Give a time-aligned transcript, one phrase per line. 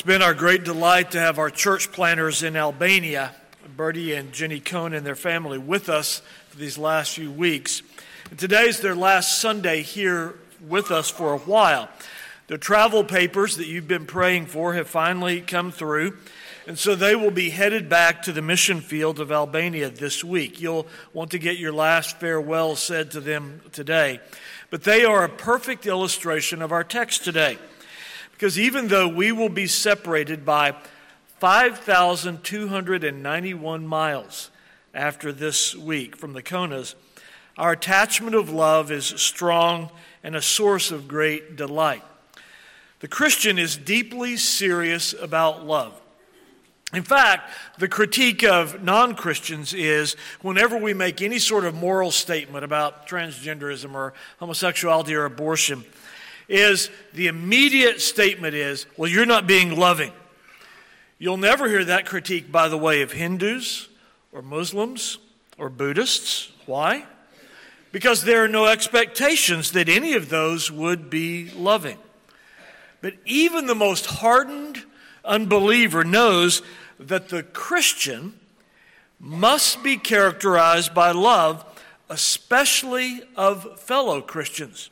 [0.00, 3.34] It's been our great delight to have our church planners in Albania,
[3.76, 7.82] Bertie and Jenny Cohn and their family, with us for these last few weeks.
[8.30, 10.36] And today's their last Sunday here
[10.66, 11.90] with us for a while.
[12.46, 16.16] The travel papers that you've been praying for have finally come through,
[16.66, 20.62] and so they will be headed back to the mission field of Albania this week.
[20.62, 24.20] You'll want to get your last farewell said to them today.
[24.70, 27.58] But they are a perfect illustration of our text today.
[28.40, 30.74] Because even though we will be separated by
[31.40, 34.50] 5,291 miles
[34.94, 36.94] after this week from the Konas,
[37.58, 39.90] our attachment of love is strong
[40.24, 42.02] and a source of great delight.
[43.00, 46.00] The Christian is deeply serious about love.
[46.94, 52.10] In fact, the critique of non Christians is whenever we make any sort of moral
[52.10, 55.84] statement about transgenderism or homosexuality or abortion,
[56.50, 60.12] is the immediate statement is, well, you're not being loving.
[61.18, 63.88] You'll never hear that critique, by the way, of Hindus
[64.32, 65.18] or Muslims
[65.56, 66.50] or Buddhists.
[66.66, 67.04] Why?
[67.92, 71.98] Because there are no expectations that any of those would be loving.
[73.00, 74.84] But even the most hardened
[75.24, 76.62] unbeliever knows
[76.98, 78.38] that the Christian
[79.20, 81.64] must be characterized by love,
[82.08, 84.90] especially of fellow Christians.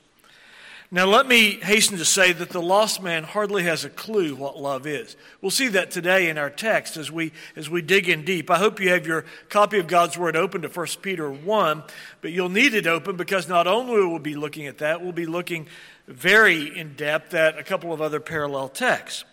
[0.90, 4.58] Now, let me hasten to say that the lost man hardly has a clue what
[4.58, 5.16] love is.
[5.42, 8.50] We'll see that today in our text as we, as we dig in deep.
[8.50, 11.82] I hope you have your copy of God's Word open to 1 Peter 1,
[12.22, 15.12] but you'll need it open because not only will we be looking at that, we'll
[15.12, 15.66] be looking
[16.06, 19.26] very in depth at a couple of other parallel texts.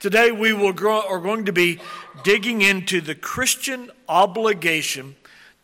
[0.00, 1.78] Today, we will grow, are going to be
[2.24, 5.14] digging into the Christian obligation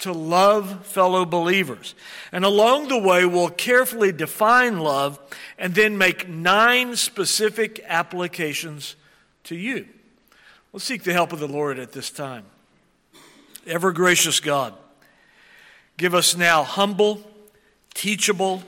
[0.03, 1.95] to love fellow believers.
[2.33, 5.19] And along the way, we'll carefully define love
[5.59, 8.97] and then make nine specific applications
[9.45, 9.87] to you.
[10.73, 12.45] Let's seek the help of the Lord at this time.
[13.67, 14.75] Ever gracious God,
[15.97, 17.23] give us now humble,
[17.95, 18.63] teachable,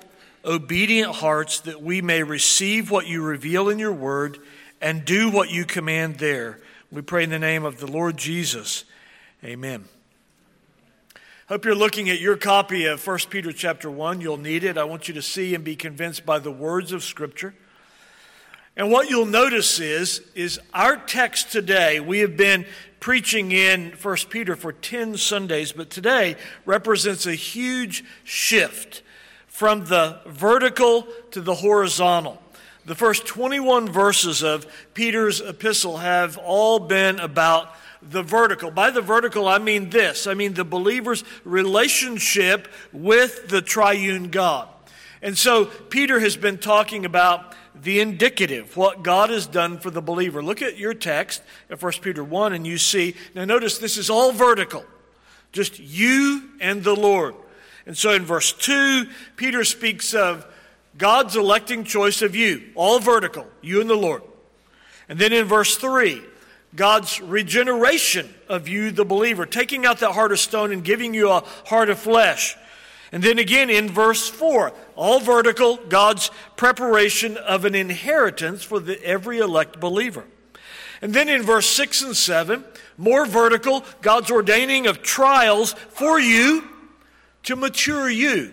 [0.44, 4.38] obedient hearts that we may receive what you reveal in your word
[4.80, 6.60] and do what you command there.
[6.92, 8.84] We pray in the name of the Lord Jesus.
[9.42, 9.86] Amen.
[11.46, 14.22] Hope you're looking at your copy of 1 Peter chapter 1.
[14.22, 14.78] You'll need it.
[14.78, 17.54] I want you to see and be convinced by the words of Scripture.
[18.78, 22.64] And what you'll notice is, is our text today, we have been
[22.98, 29.02] preaching in 1 Peter for 10 Sundays, but today represents a huge shift
[29.46, 32.40] from the vertical to the horizontal.
[32.86, 37.68] The first 21 verses of Peter's epistle have all been about
[38.10, 38.70] the vertical.
[38.70, 44.68] By the vertical, I mean this I mean the believer's relationship with the triune God.
[45.22, 50.02] And so Peter has been talking about the indicative, what God has done for the
[50.02, 50.42] believer.
[50.42, 54.10] Look at your text at 1 Peter 1 and you see, now notice this is
[54.10, 54.84] all vertical,
[55.52, 57.34] just you and the Lord.
[57.86, 60.46] And so in verse 2, Peter speaks of
[60.96, 64.22] God's electing choice of you, all vertical, you and the Lord.
[65.08, 66.22] And then in verse 3,
[66.76, 71.30] God's regeneration of you, the believer, taking out that heart of stone and giving you
[71.30, 72.56] a heart of flesh.
[73.12, 79.00] And then again in verse 4, all vertical, God's preparation of an inheritance for the,
[79.04, 80.24] every elect believer.
[81.00, 82.64] And then in verse 6 and 7,
[82.96, 86.64] more vertical, God's ordaining of trials for you
[87.44, 88.52] to mature you.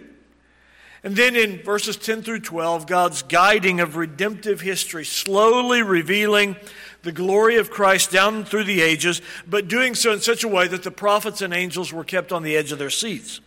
[1.03, 6.55] And then in verses 10 through 12, God's guiding of redemptive history, slowly revealing
[7.03, 10.67] the glory of Christ down through the ages, but doing so in such a way
[10.67, 13.41] that the prophets and angels were kept on the edge of their seats.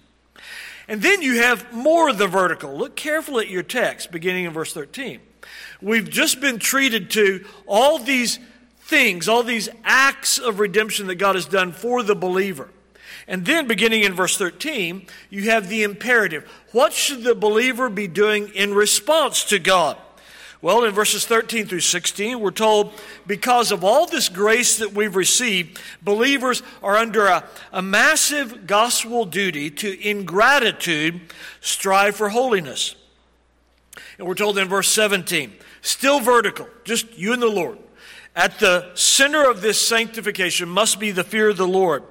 [0.88, 2.76] And then you have more of the vertical.
[2.76, 5.20] Look carefully at your text, beginning in verse 13.
[5.80, 8.38] We've just been treated to all these
[8.80, 12.68] things, all these acts of redemption that God has done for the believer.
[13.26, 16.50] And then, beginning in verse 13, you have the imperative.
[16.72, 19.96] What should the believer be doing in response to God?
[20.64, 22.94] Well, in verses 13 through 16, we're told
[23.26, 29.26] because of all this grace that we've received, believers are under a, a massive gospel
[29.26, 31.20] duty to, in gratitude,
[31.60, 32.94] strive for holiness.
[34.16, 35.52] And we're told in verse 17,
[35.82, 37.76] still vertical, just you and the Lord.
[38.34, 42.04] At the center of this sanctification must be the fear of the Lord.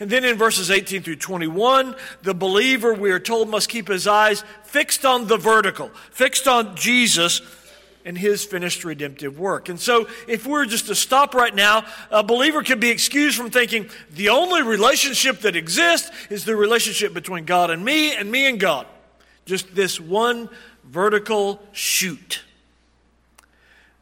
[0.00, 4.06] And then in verses 18 through 21, the believer, we are told, must keep his
[4.06, 7.42] eyes fixed on the vertical, fixed on Jesus
[8.08, 9.68] and his finished redemptive work.
[9.68, 13.36] And so, if we we're just to stop right now, a believer can be excused
[13.36, 18.32] from thinking the only relationship that exists is the relationship between God and me and
[18.32, 18.86] me and God.
[19.44, 20.48] Just this one
[20.84, 22.40] vertical shoot.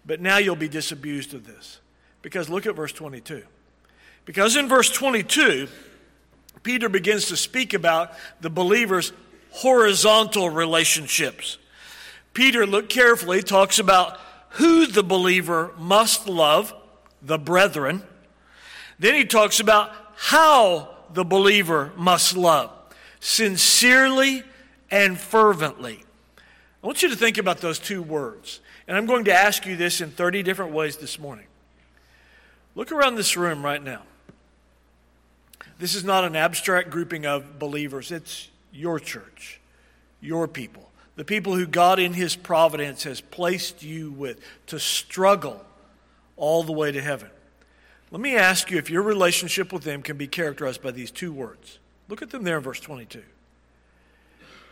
[0.06, 1.80] But now you'll be disabused of this
[2.22, 3.42] Because look at verse 22.
[4.24, 5.66] Because in verse 22,
[6.62, 9.12] Peter begins to speak about the believer's
[9.50, 11.58] horizontal relationships.
[12.36, 16.74] Peter, look carefully, talks about who the believer must love,
[17.22, 18.02] the brethren.
[18.98, 22.70] Then he talks about how the believer must love,
[23.20, 24.42] sincerely
[24.90, 26.04] and fervently.
[26.84, 28.60] I want you to think about those two words.
[28.86, 31.46] And I'm going to ask you this in 30 different ways this morning.
[32.74, 34.02] Look around this room right now.
[35.78, 39.58] This is not an abstract grouping of believers, it's your church,
[40.20, 40.85] your people,
[41.16, 45.64] the people who God in His providence has placed you with to struggle
[46.36, 47.30] all the way to heaven.
[48.10, 51.32] Let me ask you if your relationship with them can be characterized by these two
[51.32, 51.78] words.
[52.08, 53.22] Look at them there in verse 22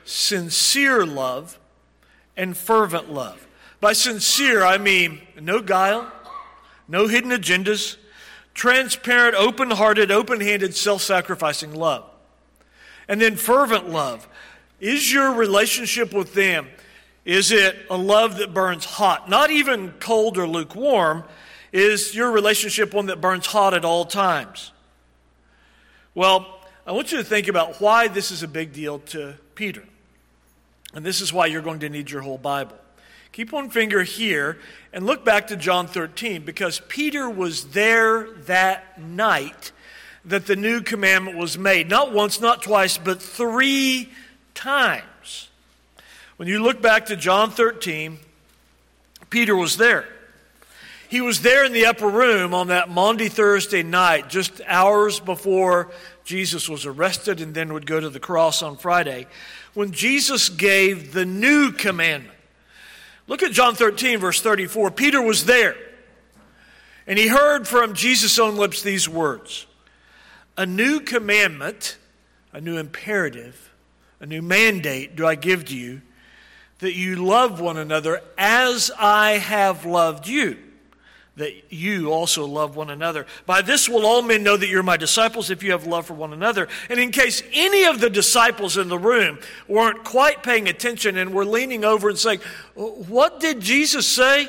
[0.06, 1.58] sincere love
[2.37, 3.46] and fervent love.
[3.81, 6.12] By sincere, I mean no guile,
[6.87, 7.96] no hidden agendas,
[8.52, 12.05] transparent, open hearted, open handed, self sacrificing love.
[13.08, 14.29] And then fervent love.
[14.80, 16.68] Is your relationship with them,
[17.24, 19.28] is it a love that burns hot?
[19.28, 21.24] Not even cold or lukewarm.
[21.72, 24.72] Is your relationship one that burns hot at all times?
[26.14, 29.82] Well, I want you to think about why this is a big deal to Peter.
[30.92, 32.76] And this is why you're going to need your whole Bible.
[33.32, 34.58] Keep one finger here
[34.92, 39.72] and look back to John 13 because Peter was there that night
[40.24, 41.88] that the new commandment was made.
[41.88, 44.10] Not once, not twice, but three
[44.54, 45.48] times.
[46.36, 48.18] When you look back to John 13,
[49.30, 50.08] Peter was there.
[51.08, 55.92] He was there in the upper room on that Maundy Thursday night, just hours before
[56.24, 59.26] Jesus was arrested and then would go to the cross on Friday,
[59.74, 62.34] when Jesus gave the new commandment.
[63.26, 64.90] Look at John 13, verse 34.
[64.90, 65.76] Peter was there,
[67.06, 69.66] and he heard from Jesus' own lips these words
[70.56, 71.96] A new commandment,
[72.52, 73.70] a new imperative,
[74.24, 76.00] a new mandate do I give to you,
[76.78, 80.56] that you love one another as I have loved you
[81.36, 83.26] that you also love one another.
[83.44, 86.14] By this will all men know that you're my disciples if you have love for
[86.14, 86.68] one another.
[86.88, 91.34] And in case any of the disciples in the room weren't quite paying attention and
[91.34, 92.38] were leaning over and saying,
[92.76, 94.48] What did Jesus say?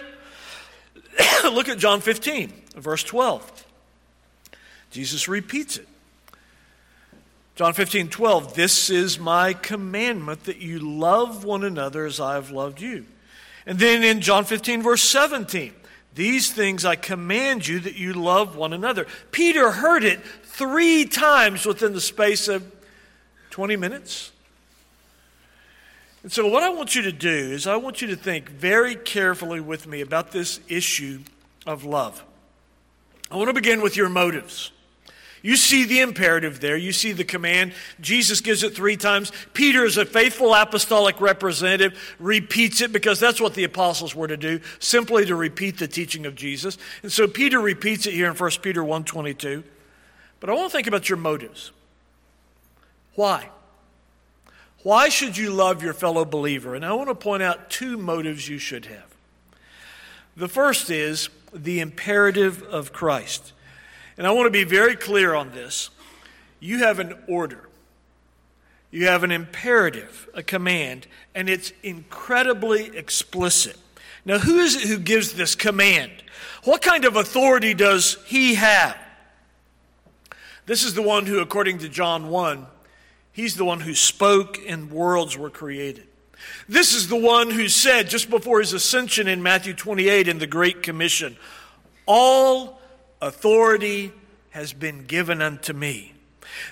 [1.44, 3.66] Look at John 15, verse 12.
[4.92, 5.88] Jesus repeats it.
[7.56, 8.54] John 15, 12.
[8.54, 13.06] This is my commandment that you love one another as I have loved you.
[13.66, 15.74] And then in John 15, verse 17.
[16.14, 19.08] These things I command you that you love one another.
[19.32, 22.70] Peter heard it three times within the space of
[23.52, 24.32] 20 minutes.
[26.24, 28.96] And so, what I want you to do is, I want you to think very
[28.96, 31.20] carefully with me about this issue
[31.68, 32.24] of love.
[33.30, 34.72] I want to begin with your motives.
[35.46, 36.76] You see the imperative there.
[36.76, 37.74] You see the command.
[38.02, 39.32] Jesus gives it three times.
[39.54, 44.38] Peter, is a faithful apostolic representative, repeats it because that's what the apostles were to
[44.38, 46.80] do, simply to repeat the teaching of Jesus.
[47.04, 49.64] And so Peter repeats it here in 1 Peter 1.22.
[50.40, 51.72] But I want to think about your motives.
[53.14, 53.50] Why?
[54.82, 56.74] Why should you love your fellow believer?
[56.74, 59.16] And I want to point out two motives you should have.
[60.36, 63.54] The first is the imperative of Christ.
[64.18, 65.90] And I want to be very clear on this.
[66.60, 67.70] You have an order,
[68.92, 73.78] you have an imperative, a command, and it's incredibly explicit.
[74.24, 76.12] Now, who is it who gives this command?
[76.64, 78.98] What kind of authority does he have?
[80.66, 82.66] This is the one who, according to John 1,
[83.32, 86.08] he's the one who spoke and worlds were created.
[86.68, 90.48] This is the one who said just before his ascension in Matthew 28 in the
[90.48, 91.38] Great Commission,
[92.08, 92.82] All
[93.22, 94.12] authority
[94.52, 96.14] has been given unto me.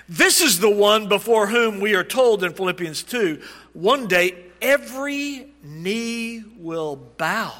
[0.08, 5.48] This is the one before whom we are told in Philippians 2 one day every
[5.62, 7.52] knee will bow.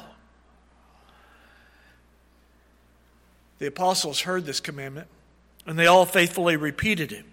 [3.59, 5.07] The apostles heard this commandment
[5.65, 7.25] and they all faithfully repeated it.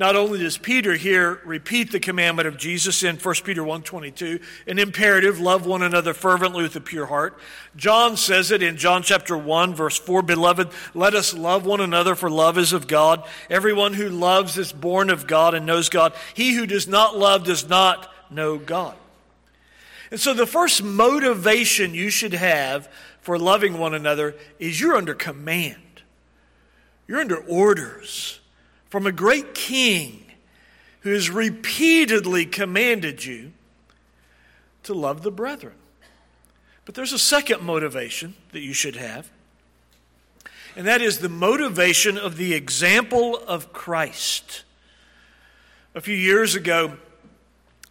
[0.00, 4.78] Not only does Peter here repeat the commandment of Jesus in 1 Peter 1:22, an
[4.78, 7.38] imperative, love one another fervently with a pure heart.
[7.76, 12.14] John says it in John chapter 1 verse 4, beloved, let us love one another
[12.14, 13.28] for love is of God.
[13.50, 16.14] Everyone who loves is born of God and knows God.
[16.32, 18.96] He who does not love does not know God.
[20.10, 22.88] And so the first motivation you should have
[23.20, 26.00] for loving one another is you're under command.
[27.06, 28.39] You're under orders
[28.90, 30.24] from a great king
[31.00, 33.52] who has repeatedly commanded you
[34.82, 35.74] to love the brethren.
[36.84, 39.30] But there's a second motivation that you should have,
[40.76, 44.64] and that is the motivation of the example of Christ.
[45.94, 46.96] A few years ago,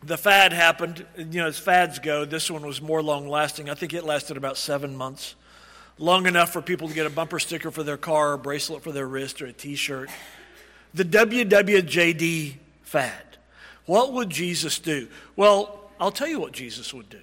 [0.04, 1.06] the fad happened.
[1.18, 3.70] You know, as fads go, this one was more long lasting.
[3.70, 5.36] I think it lasted about seven months.
[5.98, 8.94] Long enough for people to get a bumper sticker for their car, a bracelet for
[8.94, 10.10] their wrist, or a t shirt.
[10.94, 13.38] The WWJD fad.
[13.86, 15.08] What would Jesus do?
[15.36, 17.22] Well, I'll tell you what Jesus would do.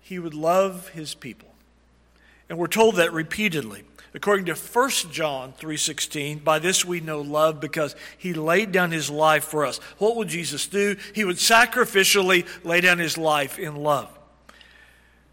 [0.00, 1.48] He would love his people.
[2.48, 3.84] And we're told that repeatedly.
[4.12, 9.08] According to 1 John 3:16, by this we know love because he laid down his
[9.08, 9.78] life for us.
[9.98, 10.96] What would Jesus do?
[11.14, 14.08] He would sacrificially lay down his life in love.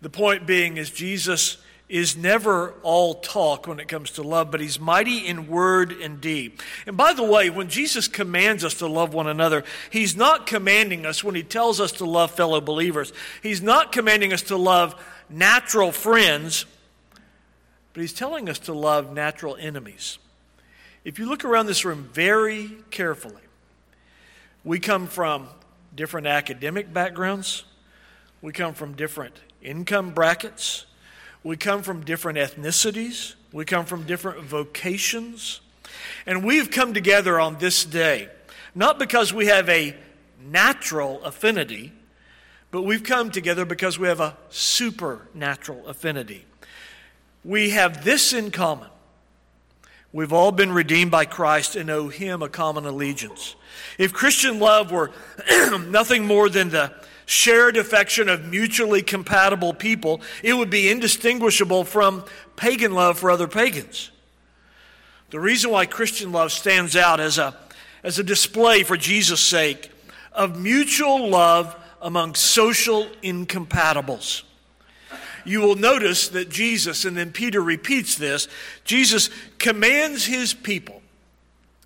[0.02, 1.58] The point being is Jesus
[1.90, 6.20] is never all talk when it comes to love, but he's mighty in word and
[6.20, 6.52] deed.
[6.86, 11.06] And by the way, when Jesus commands us to love one another, he's not commanding
[11.06, 13.14] us when he tells us to love fellow believers.
[13.42, 16.66] He's not commanding us to love natural friends
[17.98, 20.20] but he's telling us to love natural enemies.
[21.04, 23.42] If you look around this room very carefully,
[24.64, 25.48] we come from
[25.96, 27.64] different academic backgrounds,
[28.40, 30.86] we come from different income brackets,
[31.44, 35.62] we come from different ethnicities, we come from different vocations,
[36.26, 38.30] and we've come together on this day,
[38.76, 39.96] not because we have a
[40.40, 41.94] natural affinity,
[42.72, 46.46] but we've come together because we have a supernatural affinity
[47.48, 48.90] we have this in common.
[50.12, 53.56] We've all been redeemed by Christ and owe Him a common allegiance.
[53.98, 55.12] If Christian love were
[55.88, 56.94] nothing more than the
[57.28, 63.48] shared affection of mutually compatible people, it would be indistinguishable from pagan love for other
[63.48, 64.10] pagans.
[65.30, 67.56] The reason why Christian love stands out as a,
[68.02, 69.92] as a display for Jesus' sake
[70.34, 74.44] of mutual love among social incompatibles
[75.48, 78.50] you will notice that Jesus, and then Peter repeats this,
[78.84, 81.02] Jesus commands his people.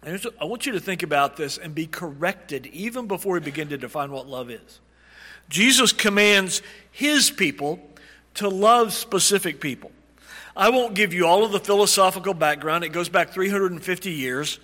[0.01, 3.69] And I want you to think about this and be corrected even before we begin
[3.69, 4.79] to define what love is.
[5.51, 7.79] Jesus commands his people
[8.36, 9.91] to love specific people.
[10.55, 14.60] I won't give you all of the philosophical background, it goes back 350 years.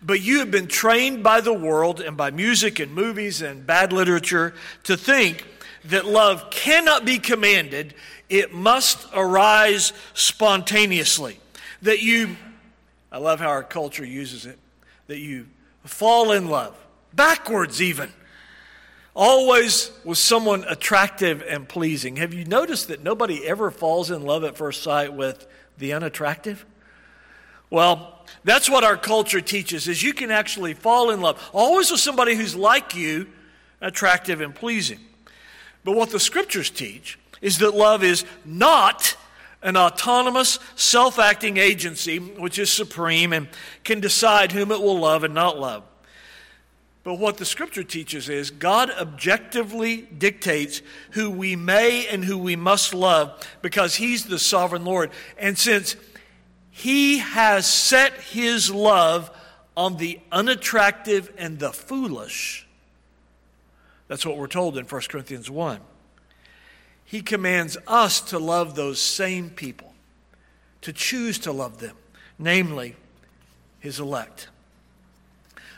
[0.00, 3.92] But you have been trained by the world and by music and movies and bad
[3.92, 5.44] literature to think
[5.86, 7.94] that love cannot be commanded,
[8.28, 11.40] it must arise spontaneously.
[11.82, 12.36] That you,
[13.10, 14.58] I love how our culture uses it,
[15.06, 15.46] that you
[15.84, 16.76] fall in love,
[17.14, 18.12] backwards even,
[19.18, 22.16] always was someone attractive and pleasing.
[22.16, 25.44] Have you noticed that nobody ever falls in love at first sight with
[25.76, 26.64] the unattractive?
[27.68, 31.98] Well, that's what our culture teaches is you can actually fall in love always with
[31.98, 33.26] somebody who's like you,
[33.80, 35.00] attractive and pleasing.
[35.82, 39.16] But what the scriptures teach is that love is not
[39.62, 43.48] an autonomous, self acting agency which is supreme and
[43.82, 45.82] can decide whom it will love and not love.
[47.04, 52.56] But what the scripture teaches is God objectively dictates who we may and who we
[52.56, 55.10] must love because He's the sovereign Lord.
[55.38, 55.96] And since
[56.70, 59.30] He has set His love
[59.76, 62.66] on the unattractive and the foolish,
[64.08, 65.80] that's what we're told in 1 Corinthians 1
[67.08, 69.94] he commands us to love those same people,
[70.82, 71.96] to choose to love them,
[72.38, 72.96] namely
[73.80, 74.48] his elect.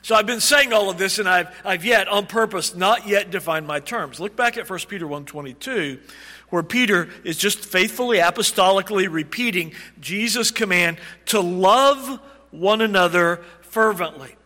[0.02, 3.30] So I've been saying all of this, and I've, I've yet, on purpose, not yet
[3.30, 4.18] defined my terms.
[4.18, 6.00] Look back at 1 Peter 1.22,
[6.48, 14.36] where Peter is just faithfully, apostolically repeating Jesus' command to love one another fervently.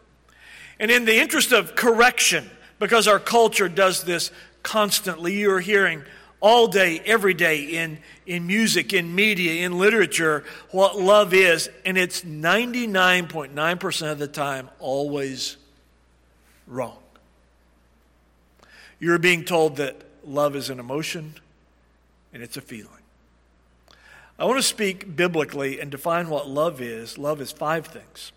[0.81, 4.33] And in the interest of correction, because our culture does this
[4.63, 6.03] constantly, you are hearing
[6.45, 7.97] all day, every day in,
[8.27, 11.71] in music, in media, in literature, what love is.
[11.87, 15.57] And it's 99.9% of the time always
[16.67, 16.99] wrong.
[19.01, 21.33] You're being told that love is an emotion
[22.35, 22.91] and it's a feeling.
[24.39, 27.17] I want to speak biblically and define what love is.
[27.17, 28.33] Love is five things.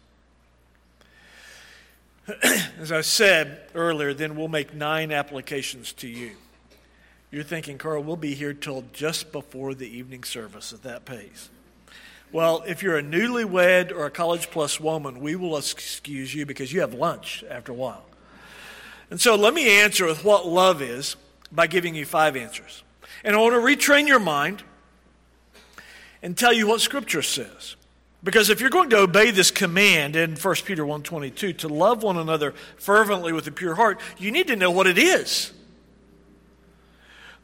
[2.80, 6.38] As I said earlier, then we'll make nine applications to you.
[7.30, 11.50] You're thinking, Carl, we'll be here till just before the evening service at that pace.
[12.32, 16.72] Well, if you're a newlywed or a college plus woman, we will excuse you because
[16.72, 18.06] you have lunch after a while.
[19.10, 21.16] And so let me answer with what love is
[21.52, 22.84] by giving you five answers.
[23.24, 24.64] And I want to retrain your mind
[26.22, 27.76] and tell you what Scripture says.
[28.24, 32.18] Because if you're going to obey this command in 1 Peter 1.22 to love one
[32.18, 35.54] another fervently with a pure heart, you need to know what it is.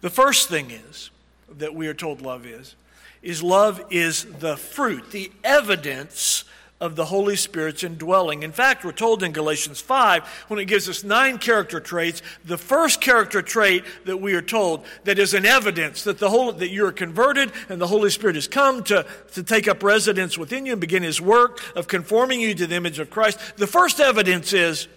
[0.03, 1.11] The first thing is
[1.59, 2.75] that we are told love is
[3.21, 6.43] is love is the fruit, the evidence
[6.81, 8.43] of the Holy Spirit's indwelling.
[8.43, 12.57] In fact, we're told in Galatians 5, when it gives us nine character traits, the
[12.57, 16.67] first character trait that we are told that is an evidence that, the whole, that
[16.67, 20.65] you are converted and the Holy Spirit has come to, to take up residence within
[20.65, 23.39] you and begin his work of conforming you to the image of Christ.
[23.55, 24.89] The first evidence is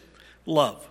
[0.46, 0.84] love.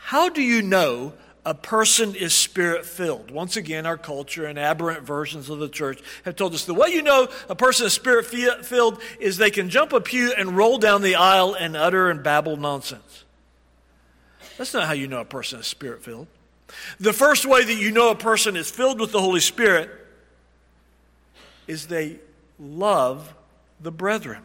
[0.00, 1.12] How do you know
[1.44, 3.30] a person is spirit filled.
[3.30, 6.88] Once again, our culture and aberrant versions of the church have told us the way
[6.88, 10.78] you know a person is spirit filled is they can jump a pew and roll
[10.78, 13.24] down the aisle and utter and babble nonsense.
[14.56, 16.28] That's not how you know a person is spirit filled.
[17.00, 19.90] The first way that you know a person is filled with the Holy Spirit
[21.66, 22.18] is they
[22.58, 23.34] love
[23.80, 24.42] the brethren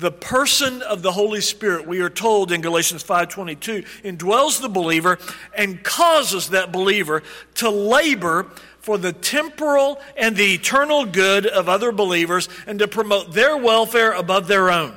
[0.00, 5.18] the person of the holy spirit we are told in galatians 5.22 indwells the believer
[5.56, 7.22] and causes that believer
[7.54, 13.32] to labor for the temporal and the eternal good of other believers and to promote
[13.32, 14.96] their welfare above their own.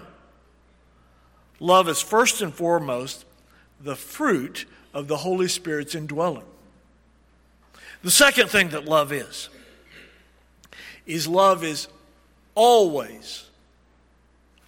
[1.59, 3.25] Love is first and foremost
[3.79, 6.45] the fruit of the holy spirit's indwelling.
[8.03, 9.49] The second thing that love is
[11.05, 11.89] is love is
[12.55, 13.49] always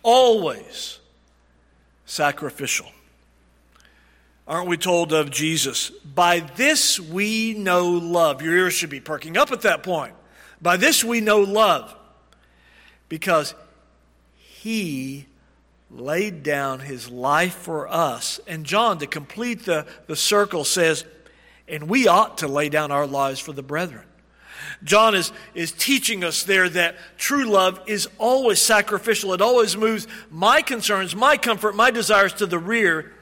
[0.05, 0.99] always
[2.05, 2.85] sacrificial.
[4.47, 5.89] Aren't we told of Jesus?
[5.89, 8.43] By this we know love.
[8.43, 10.13] Your ears should be perking up at that point.
[10.61, 11.93] By this we know love.
[13.09, 13.55] Because
[14.37, 15.25] he
[15.89, 18.39] laid down his life for us.
[18.47, 21.05] And John, to complete the, the circle, says,
[21.67, 24.05] and we ought to lay down our lives for the brethren.
[24.83, 29.33] John is, is teaching us there that true love is always sacrificial.
[29.33, 33.13] It always moves my concerns, my comfort, my desires to the rear.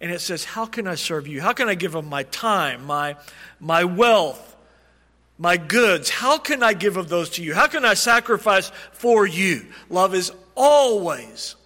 [0.00, 1.40] And it says, How can I serve you?
[1.40, 3.16] How can I give of my time, my,
[3.60, 4.56] my wealth,
[5.38, 6.08] my goods?
[6.08, 7.54] How can I give of those to you?
[7.54, 9.66] How can I sacrifice for you?
[9.90, 11.56] Love is always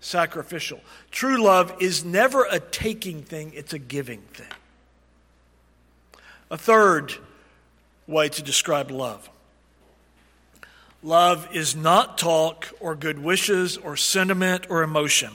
[0.00, 0.80] sacrificial.
[1.10, 4.46] True love is never a taking thing, it's a giving thing.
[6.50, 7.16] A third
[8.06, 9.28] way to describe love.
[11.02, 15.32] Love is not talk or good wishes or sentiment or emotion,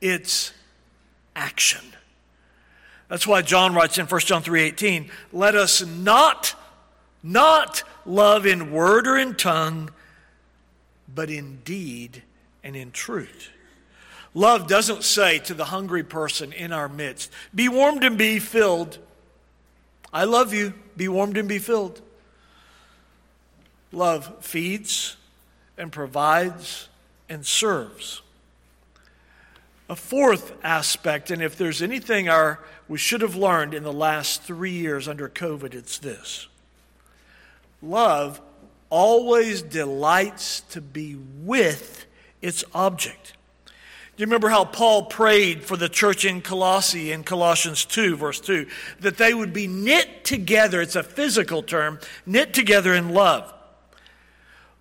[0.00, 0.52] it's
[1.34, 1.84] action.
[3.08, 6.54] That's why John writes in 1 John 3:18, "Let us not
[7.22, 9.92] not love in word or in tongue,
[11.06, 12.22] but in deed
[12.64, 13.48] and in truth."
[14.34, 18.98] Love doesn't say to the hungry person in our midst, "Be warmed and be filled."
[20.12, 20.74] I love you.
[20.96, 22.00] Be warmed and be filled.
[23.92, 25.16] Love feeds
[25.78, 26.88] and provides
[27.28, 28.22] and serves.
[29.88, 34.42] A fourth aspect, and if there's anything our, we should have learned in the last
[34.42, 36.48] three years under COVID, it's this
[37.82, 38.40] love
[38.90, 42.06] always delights to be with
[42.40, 43.32] its object.
[44.14, 48.40] Do you remember how Paul prayed for the church in Colossae in Colossians 2, verse
[48.40, 48.66] 2,
[49.00, 50.82] that they would be knit together?
[50.82, 53.52] It's a physical term, knit together in love.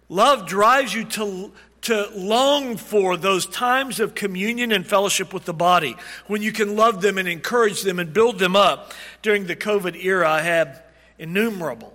[0.10, 5.54] Love drives you to, to long for those times of communion and fellowship with the
[5.54, 5.96] body
[6.28, 8.92] when you can love them and encourage them and build them up.
[9.22, 10.84] During the COVID era, I had
[11.18, 11.94] innumerable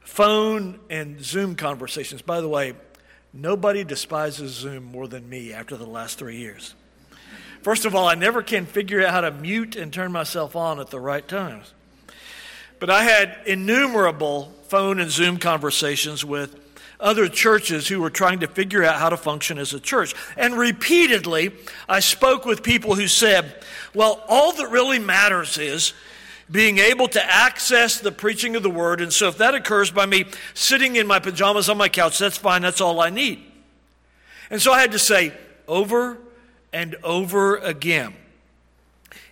[0.00, 2.22] phone and Zoom conversations.
[2.22, 2.74] By the way,
[3.36, 6.76] Nobody despises Zoom more than me after the last three years.
[7.62, 10.78] First of all, I never can figure out how to mute and turn myself on
[10.78, 11.74] at the right times.
[12.78, 16.60] But I had innumerable phone and Zoom conversations with
[17.00, 20.14] other churches who were trying to figure out how to function as a church.
[20.36, 21.52] And repeatedly,
[21.88, 25.92] I spoke with people who said, well, all that really matters is
[26.50, 29.00] being able to access the preaching of the word.
[29.00, 32.36] And so if that occurs by me sitting in my pajamas on my couch, that's
[32.36, 32.62] fine.
[32.62, 33.42] That's all I need.
[34.50, 35.32] And so I had to say
[35.66, 36.18] over
[36.72, 38.14] and over again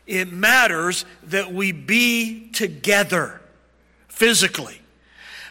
[0.07, 3.41] it matters that we be together
[4.09, 4.79] physically.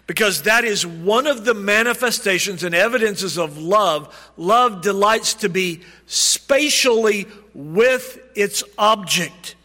[0.08, 4.32] Because that is one of the manifestations and evidences of love.
[4.36, 9.56] Love delights to be spatially with its object.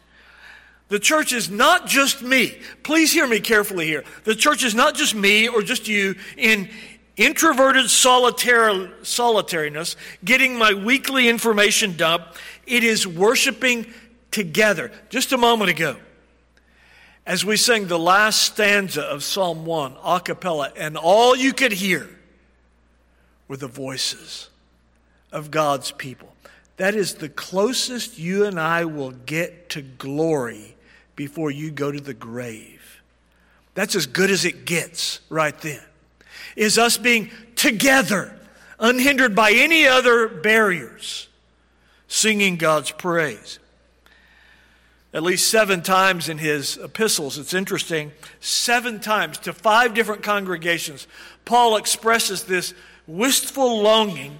[0.88, 2.58] The church is not just me.
[2.84, 4.04] Please hear me carefully here.
[4.24, 6.68] The church is not just me or just you in
[7.16, 12.24] introverted solitariness, getting my weekly information dump.
[12.66, 13.92] It is worshiping
[14.30, 14.92] together.
[15.08, 15.96] Just a moment ago,
[17.24, 21.72] as we sang the last stanza of Psalm 1 a cappella, and all you could
[21.72, 22.08] hear
[23.48, 24.50] were the voices
[25.32, 26.32] of God's people.
[26.76, 30.75] That is the closest you and I will get to glory
[31.16, 33.02] before you go to the grave.
[33.74, 35.82] That's as good as it gets right then.
[36.54, 38.34] Is us being together,
[38.78, 41.28] unhindered by any other barriers,
[42.08, 43.58] singing God's praise.
[45.12, 51.06] At least seven times in his epistles, it's interesting, seven times to five different congregations,
[51.44, 52.74] Paul expresses this
[53.06, 54.38] wistful longing.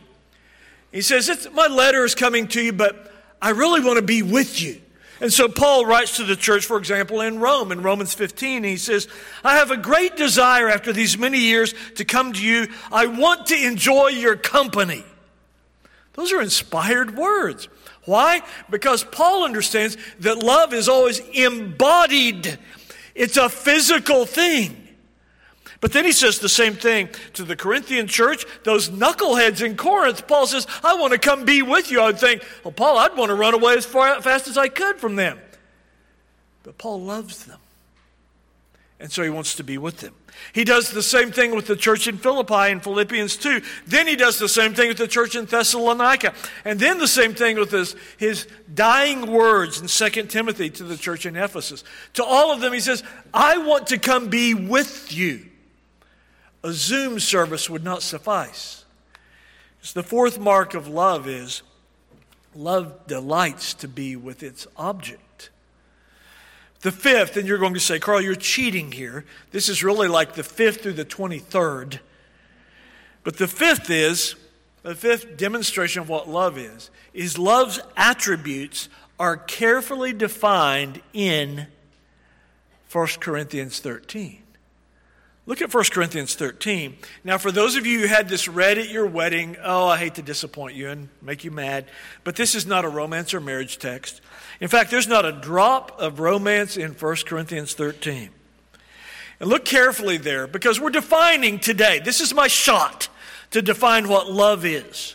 [0.92, 3.10] He says, My letter is coming to you, but
[3.40, 4.80] I really want to be with you.
[5.20, 8.76] And so Paul writes to the church, for example, in Rome, in Romans 15, he
[8.76, 9.08] says,
[9.42, 12.68] I have a great desire after these many years to come to you.
[12.92, 15.04] I want to enjoy your company.
[16.12, 17.68] Those are inspired words.
[18.04, 18.42] Why?
[18.70, 22.58] Because Paul understands that love is always embodied,
[23.14, 24.85] it's a physical thing.
[25.80, 30.26] But then he says the same thing to the Corinthian church, those knuckleheads in Corinth.
[30.26, 32.00] Paul says, I want to come be with you.
[32.00, 34.68] I would think, well, Paul, I'd want to run away as far, fast as I
[34.68, 35.38] could from them.
[36.62, 37.58] But Paul loves them.
[38.98, 40.14] And so he wants to be with them.
[40.54, 43.60] He does the same thing with the church in Philippi in Philippians 2.
[43.86, 46.32] Then he does the same thing with the church in Thessalonica.
[46.64, 50.96] And then the same thing with his, his dying words in 2 Timothy to the
[50.96, 51.84] church in Ephesus.
[52.14, 53.02] To all of them, he says,
[53.34, 55.46] I want to come be with you
[56.66, 58.84] a Zoom service would not suffice.
[59.94, 61.62] The fourth mark of love is
[62.56, 65.50] love delights to be with its object.
[66.80, 69.24] The fifth, and you're going to say, Carl, you're cheating here.
[69.52, 72.00] This is really like the fifth through the 23rd.
[73.22, 74.34] But the fifth is,
[74.82, 78.88] the fifth demonstration of what love is, is love's attributes
[79.20, 81.68] are carefully defined in
[82.90, 84.42] 1 Corinthians 13.
[85.48, 86.96] Look at 1 Corinthians 13.
[87.22, 90.16] Now, for those of you who had this read at your wedding, oh, I hate
[90.16, 91.84] to disappoint you and make you mad,
[92.24, 94.20] but this is not a romance or marriage text.
[94.60, 98.30] In fact, there's not a drop of romance in 1 Corinthians 13.
[99.38, 102.00] And look carefully there because we're defining today.
[102.00, 103.08] This is my shot
[103.52, 105.14] to define what love is.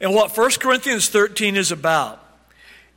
[0.00, 2.24] And what 1 Corinthians 13 is about.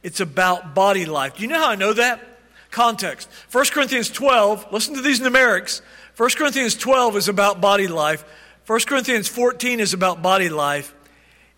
[0.03, 1.35] It's about body life.
[1.35, 2.32] Do you know how I know that?
[2.73, 3.29] Context.
[3.51, 5.81] 1 Corinthians 12, listen to these numerics.
[6.17, 8.25] 1 Corinthians 12 is about body life.
[8.67, 10.93] 1 Corinthians 14 is about body life.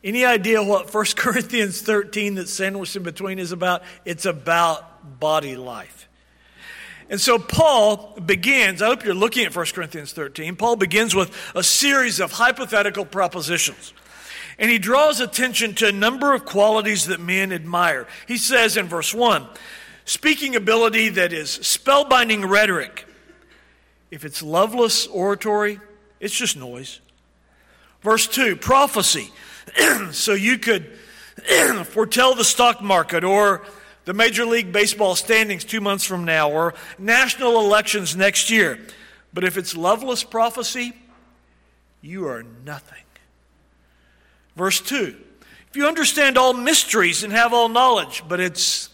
[0.04, 3.82] Any idea what 1 Corinthians 13 that's sandwiched in between is about?
[4.06, 6.08] It's about body life.
[7.10, 10.56] And so Paul begins, I hope you're looking at 1 Corinthians 13.
[10.56, 13.94] Paul begins with a series of hypothetical propositions.
[14.58, 18.08] And he draws attention to a number of qualities that men admire.
[18.28, 19.48] He says in verse 1
[20.06, 23.06] speaking ability that is spellbinding rhetoric.
[24.12, 25.80] If it's loveless oratory,
[26.20, 27.02] it's just noise.
[28.02, 29.32] Verse 2 prophecy.
[30.12, 30.86] so you could
[31.86, 33.64] foretell the stock market or
[34.06, 38.80] the Major League Baseball standings two months from now or national elections next year.
[39.34, 40.94] But if it's loveless prophecy,
[42.02, 43.04] you are nothing.
[44.56, 45.16] Verse 2
[45.70, 48.90] If you understand all mysteries and have all knowledge, but it's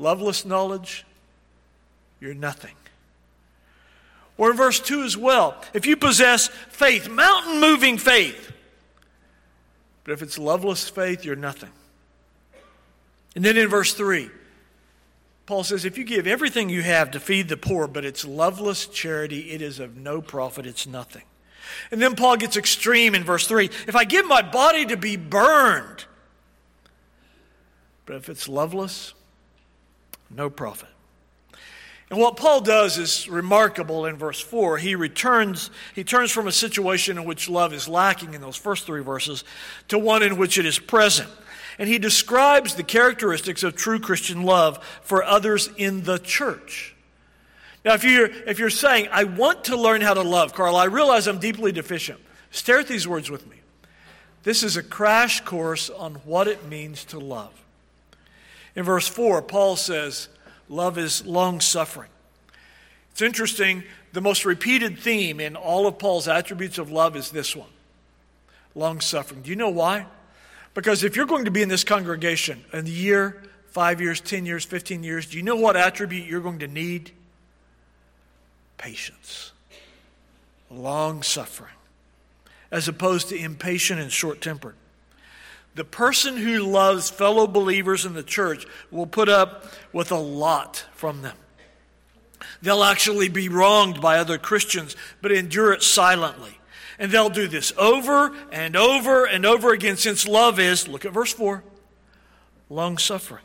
[0.00, 1.04] loveless knowledge,
[2.20, 2.74] you're nothing.
[4.36, 8.52] Or in verse 2 as well, if you possess faith, mountain moving faith,
[10.04, 11.70] but if it's loveless faith, you're nothing.
[13.36, 14.30] And then in verse 3,
[15.46, 18.86] Paul says, if you give everything you have to feed the poor, but it's loveless
[18.86, 21.22] charity, it is of no profit, it's nothing.
[21.90, 25.16] And then Paul gets extreme in verse 3 if I give my body to be
[25.16, 26.06] burned,
[28.06, 29.12] but if it's loveless,
[30.30, 30.88] no profit.
[32.10, 34.78] And what Paul does is remarkable in verse 4.
[34.78, 38.84] He returns, he turns from a situation in which love is lacking in those first
[38.84, 39.44] three verses
[39.88, 41.30] to one in which it is present.
[41.78, 46.96] And he describes the characteristics of true Christian love for others in the church.
[47.84, 50.84] Now, if you're, if you're saying, I want to learn how to love, Carl, I
[50.84, 53.56] realize I'm deeply deficient, stare at these words with me.
[54.42, 57.52] This is a crash course on what it means to love.
[58.76, 60.28] In verse 4, Paul says,
[60.68, 62.10] Love is long suffering.
[63.10, 67.54] It's interesting, the most repeated theme in all of Paul's attributes of love is this
[67.54, 67.68] one
[68.74, 69.42] long suffering.
[69.42, 70.06] Do you know why?
[70.74, 74.46] Because if you're going to be in this congregation in a year, five years, 10
[74.46, 77.10] years, 15 years, do you know what attribute you're going to need?
[78.78, 79.52] Patience,
[80.70, 81.74] long suffering,
[82.70, 84.76] as opposed to impatient and short tempered.
[85.80, 89.64] The person who loves fellow believers in the church will put up
[89.94, 91.38] with a lot from them.
[92.60, 96.58] They'll actually be wronged by other Christians, but endure it silently.
[96.98, 101.14] And they'll do this over and over and over again since love is, look at
[101.14, 101.64] verse 4,
[102.68, 103.44] long suffering.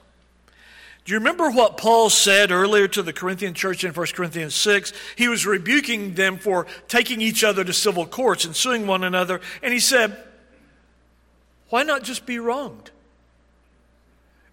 [1.05, 4.91] Do you remember what Paul said earlier to the Corinthian church in 1 Corinthians 6?
[5.15, 9.39] He was rebuking them for taking each other to civil courts and suing one another.
[9.63, 10.21] And he said,
[11.75, 12.91] Why not just be wronged?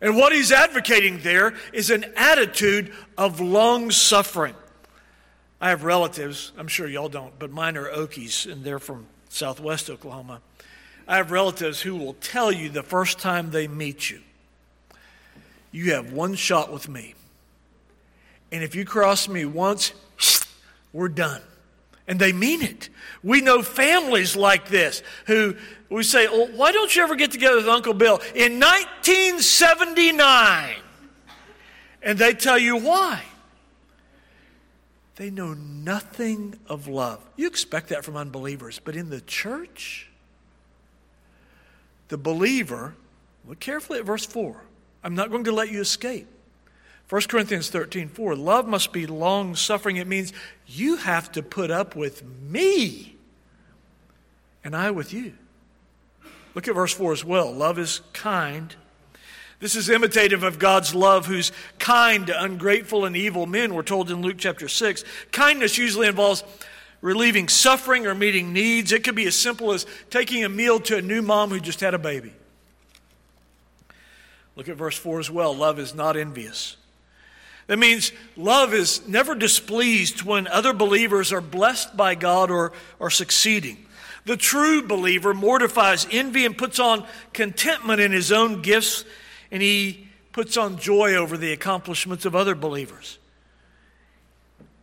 [0.01, 4.57] And what he's advocating there is an attitude of long suffering.
[5.61, 9.89] I have relatives, I'm sure y'all don't, but mine are Okies, and they're from southwest
[9.89, 10.41] Oklahoma.
[11.07, 14.19] I have relatives who will tell you the first time they meet you
[15.71, 17.15] you have one shot with me.
[18.51, 19.93] And if you cross me once,
[20.93, 21.41] we're done.
[22.13, 22.91] And they mean it.
[23.23, 25.57] We know families like this who
[25.89, 28.21] we say, well, why don't you ever get together with Uncle Bill?
[28.35, 30.77] In 1979.
[32.03, 33.23] And they tell you why.
[35.17, 37.19] They know nothing of love.
[37.37, 38.79] You expect that from unbelievers.
[38.79, 40.11] But in the church,
[42.09, 42.95] the believer,
[43.49, 44.61] look carefully at verse 4
[45.03, 46.29] I'm not going to let you escape.
[47.13, 48.35] 1 Corinthians 13, 4.
[48.35, 49.97] Love must be long suffering.
[49.97, 50.33] It means
[50.67, 53.17] you have to put up with me
[54.65, 55.35] and I with you.
[56.55, 57.53] Look at verse 4 as well.
[57.53, 58.75] Love is kind.
[59.61, 64.11] This is imitative of God's love, who's kind to ungrateful and evil men, we're told
[64.11, 65.05] in Luke chapter 6.
[65.33, 66.43] Kindness usually involves
[67.03, 68.91] relieving suffering or meeting needs.
[68.91, 71.81] It could be as simple as taking a meal to a new mom who just
[71.81, 72.33] had a baby.
[74.57, 75.55] Look at verse 4 as well.
[75.55, 76.79] Love is not envious.
[77.67, 83.11] That means love is never displeased when other believers are blessed by God or are
[83.11, 83.87] succeeding.
[84.25, 89.05] The true believer mortifies envy and puts on contentment in his own gifts,
[89.51, 93.19] and he puts on joy over the accomplishments of other believers.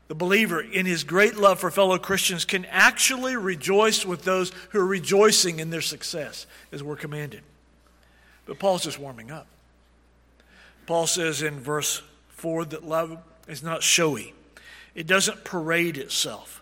[0.10, 4.80] The believer, in his great love for fellow Christians, can actually rejoice with those who
[4.80, 7.44] are rejoicing in their success, as we're commanded.
[8.46, 9.46] But Paul's just warming up.
[10.88, 12.02] Paul says in verse
[12.40, 14.34] 4 that love is not showy,
[14.96, 16.60] it doesn't parade itself.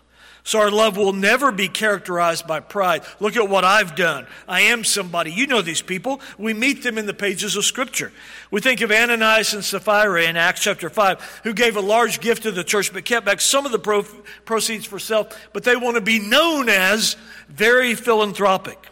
[0.48, 3.02] So our love will never be characterized by pride.
[3.20, 4.26] Look at what I've done.
[4.48, 5.30] I am somebody.
[5.30, 6.22] You know these people.
[6.38, 8.12] We meet them in the pages of Scripture.
[8.50, 12.44] We think of Ananias and Sapphira in Acts chapter 5, who gave a large gift
[12.44, 14.06] to the church but kept back some of the pro-
[14.46, 17.16] proceeds for self, but they want to be known as
[17.50, 18.88] very philanthropic.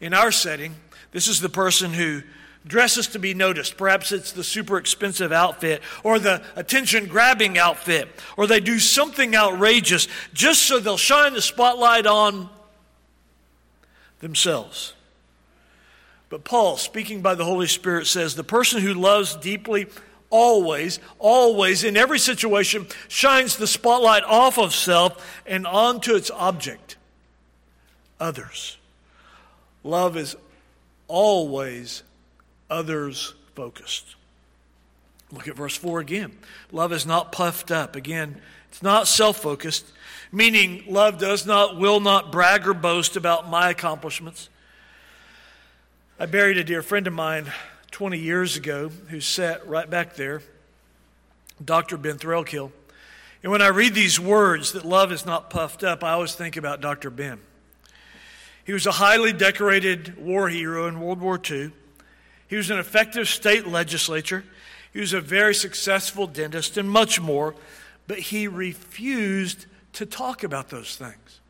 [0.00, 0.74] In our setting,
[1.12, 2.22] this is the person who
[2.68, 3.76] dresses to be noticed.
[3.76, 9.34] Perhaps it's the super expensive outfit or the attention grabbing outfit, or they do something
[9.34, 12.48] outrageous just so they'll shine the spotlight on
[14.20, 14.94] themselves.
[16.28, 19.86] But Paul, speaking by the Holy Spirit, says the person who loves deeply
[20.30, 26.96] always, always, in every situation, shines the spotlight off of self and onto its object
[28.20, 28.76] others.
[29.82, 30.36] Love is
[31.06, 32.02] always
[32.70, 34.16] others focused.
[35.32, 36.32] Look at verse 4 again.
[36.72, 37.96] Love is not puffed up.
[37.96, 39.86] Again, it's not self focused,
[40.32, 44.48] meaning love does not, will not brag or boast about my accomplishments.
[46.18, 47.52] I buried a dear friend of mine
[47.90, 50.42] 20 years ago who sat right back there,
[51.64, 51.96] Dr.
[51.96, 52.72] Ben Threlkill.
[53.42, 56.56] And when I read these words that love is not puffed up, I always think
[56.56, 57.10] about Dr.
[57.10, 57.38] Ben.
[58.64, 61.70] He was a highly decorated war hero in World War II.
[62.48, 64.44] He was an effective state legislature.
[64.92, 67.54] He was a very successful dentist and much more,
[68.06, 71.40] but he refused to talk about those things.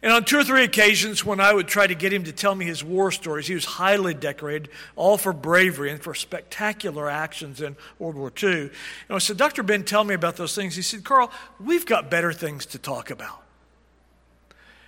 [0.00, 2.54] And on two or three occasions, when I would try to get him to tell
[2.54, 7.60] me his war stories, he was highly decorated, all for bravery and for spectacular actions
[7.60, 8.50] in World War II.
[8.50, 8.70] And
[9.10, 9.64] I said, Dr.
[9.64, 10.76] Ben, tell me about those things.
[10.76, 13.42] He said, Carl, we've got better things to talk about.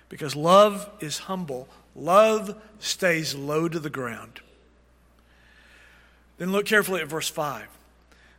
[0.07, 4.40] Because love is humble, love stays low to the ground.
[6.41, 7.67] Then look carefully at verse 5.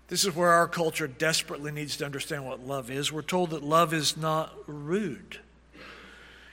[0.08, 3.12] This is where our culture desperately needs to understand what love is.
[3.12, 5.38] We're told that love is not rude.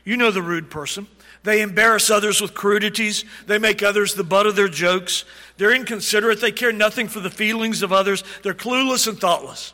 [0.05, 1.07] You know the rude person.
[1.41, 3.25] They embarrass others with crudities.
[3.47, 5.25] They make others the butt of their jokes.
[5.57, 6.39] They're inconsiderate.
[6.39, 8.23] They care nothing for the feelings of others.
[8.43, 9.73] They're clueless and thoughtless.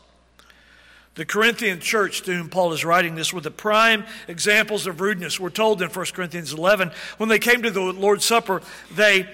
[1.14, 5.38] The Corinthian church to whom Paul is writing this were the prime examples of rudeness.
[5.38, 8.62] We're told in 1 Corinthians 11, when they came to the Lord's Supper,
[8.94, 9.28] they,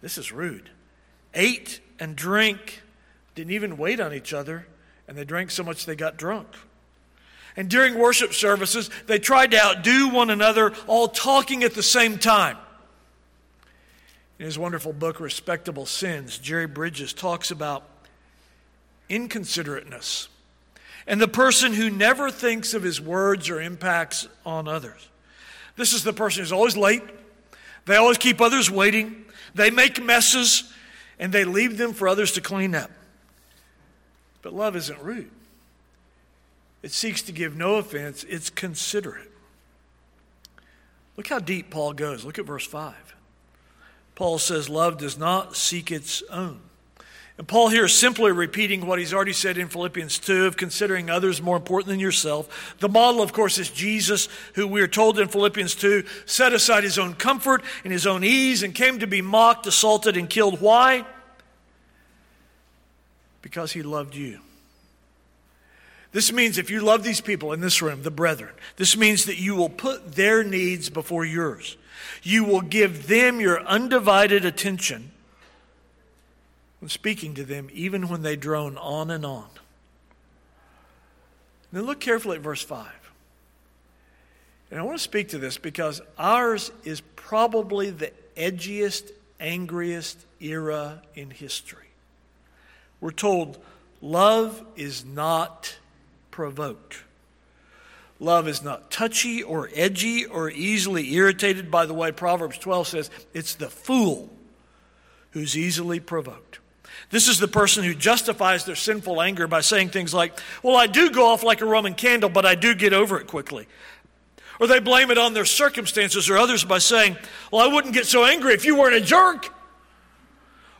[0.00, 0.68] this is rude
[1.34, 2.82] ate and drank,
[3.34, 4.66] didn't even wait on each other,
[5.08, 6.48] and they drank so much they got drunk.
[7.56, 12.18] And during worship services, they tried to outdo one another, all talking at the same
[12.18, 12.56] time.
[14.38, 17.84] In his wonderful book, Respectable Sins, Jerry Bridges talks about
[19.10, 20.28] inconsiderateness
[21.06, 25.08] and the person who never thinks of his words or impacts on others.
[25.76, 27.02] This is the person who's always late.
[27.86, 29.24] They always keep others waiting.
[29.54, 30.72] They make messes
[31.22, 32.90] and they leave them for others to clean up.
[34.42, 35.30] But love isn't rude.
[36.82, 39.30] It seeks to give no offense, it's considerate.
[41.16, 42.24] Look how deep Paul goes.
[42.24, 43.14] Look at verse 5.
[44.16, 46.58] Paul says, Love does not seek its own.
[47.38, 51.08] And Paul here is simply repeating what he's already said in Philippians 2 of considering
[51.08, 52.76] others more important than yourself.
[52.78, 56.84] The model, of course, is Jesus, who we are told in Philippians 2 set aside
[56.84, 60.60] his own comfort and his own ease and came to be mocked, assaulted, and killed.
[60.60, 61.06] Why?
[63.40, 64.40] Because he loved you.
[66.12, 69.38] This means if you love these people in this room, the brethren, this means that
[69.38, 71.78] you will put their needs before yours.
[72.22, 75.10] You will give them your undivided attention
[76.82, 79.46] when speaking to them, even when they drone on and on.
[81.70, 82.88] Now look carefully at verse 5.
[84.68, 91.00] And I want to speak to this because ours is probably the edgiest, angriest era
[91.14, 91.86] in history.
[93.00, 93.62] We're told
[94.00, 95.76] love is not
[96.32, 97.04] provoked.
[98.18, 101.70] Love is not touchy or edgy or easily irritated.
[101.70, 104.30] By the way, Proverbs 12 says it's the fool
[105.30, 106.58] who's easily provoked.
[107.12, 110.86] This is the person who justifies their sinful anger by saying things like, Well, I
[110.86, 113.68] do go off like a Roman candle, but I do get over it quickly.
[114.58, 117.18] Or they blame it on their circumstances or others by saying,
[117.52, 119.52] Well, I wouldn't get so angry if you weren't a jerk.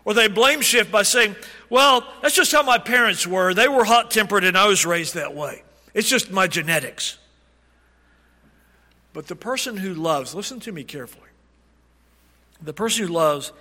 [0.06, 1.36] Or they blame shift by saying,
[1.68, 3.52] Well, that's just how my parents were.
[3.52, 5.62] They were hot tempered and I was raised that way.
[5.92, 7.18] It's just my genetics.
[9.12, 11.28] But the person who loves, listen to me carefully,
[12.62, 13.52] the person who loves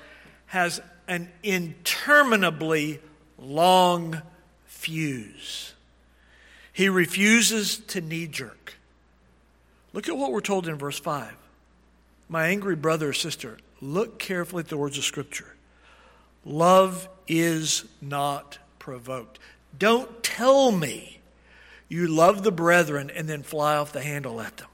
[0.45, 2.99] has an interminably
[3.37, 4.21] long
[4.65, 5.73] fuse.
[6.73, 8.75] He refuses to knee jerk.
[9.93, 11.35] Look at what we're told in verse 5.
[12.29, 15.53] My angry brother or sister, look carefully at the words of Scripture.
[16.45, 19.37] Love is not provoked.
[19.77, 21.19] Don't tell me
[21.89, 24.67] you love the brethren and then fly off the handle at them.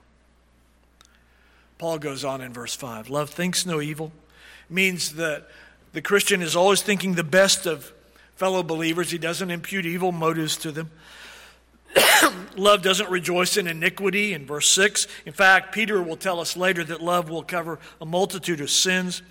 [1.78, 4.12] Paul goes on in verse 5 Love thinks no evil,
[4.70, 5.48] means that
[5.94, 7.92] the Christian is always thinking the best of
[8.36, 10.92] fellow believers, he doesn't impute evil motives to them.
[12.56, 15.08] love doesn't rejoice in iniquity in verse 6.
[15.26, 19.22] In fact, Peter will tell us later that love will cover a multitude of sins.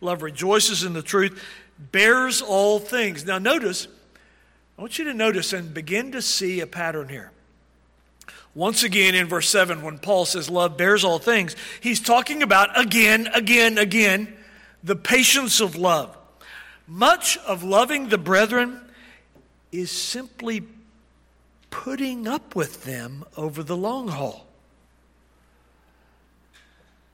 [0.00, 1.42] Love rejoices in the truth,
[1.78, 3.24] bears all things.
[3.24, 3.88] Now, notice,
[4.78, 7.30] I want you to notice and begin to see a pattern here.
[8.54, 12.78] Once again, in verse 7, when Paul says love bears all things, he's talking about
[12.78, 14.36] again, again, again,
[14.84, 16.16] the patience of love.
[16.86, 18.78] Much of loving the brethren
[19.72, 20.62] is simply
[21.70, 24.46] putting up with them over the long haul.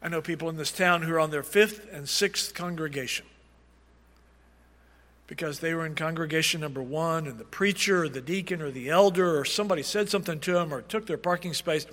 [0.02, 3.26] I know people in this town who are on their fifth and sixth congregation
[5.26, 8.88] because they were in congregation number one, and the preacher or the deacon or the
[8.88, 11.86] elder or somebody said something to them or took their parking space,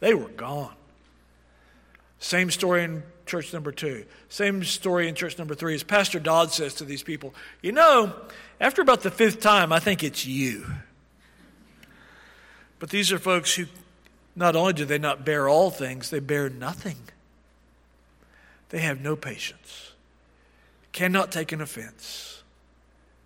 [0.00, 0.74] they were gone.
[2.18, 4.04] Same story in church number two.
[4.28, 5.74] Same story in church number three.
[5.74, 8.14] As Pastor Dodd says to these people, you know,
[8.60, 10.66] after about the fifth time, I think it's you.
[12.80, 13.66] But these are folks who
[14.34, 16.96] not only do they not bear all things, they bear nothing.
[18.70, 19.92] They have no patience,
[20.92, 22.38] cannot take an offense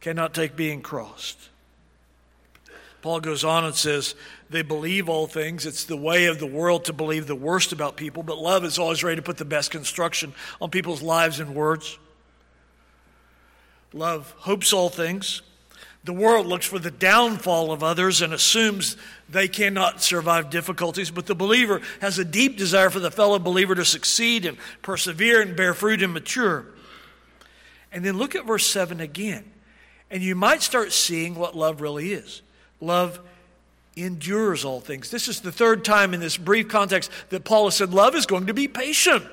[0.02, 1.48] cannot take being crossed.
[3.02, 4.14] Paul goes on and says,
[4.48, 5.66] they believe all things.
[5.66, 8.78] It's the way of the world to believe the worst about people, but love is
[8.78, 11.98] always ready to put the best construction on people's lives and words.
[13.92, 15.42] Love hopes all things.
[16.04, 18.96] The world looks for the downfall of others and assumes
[19.28, 23.74] they cannot survive difficulties, but the believer has a deep desire for the fellow believer
[23.74, 26.66] to succeed and persevere and bear fruit and mature.
[27.90, 29.44] And then look at verse 7 again.
[30.10, 32.42] And you might start seeing what love really is.
[32.82, 33.20] Love
[33.94, 35.08] endures all things.
[35.08, 38.26] This is the third time in this brief context that Paul has said love is
[38.26, 39.24] going to be patient.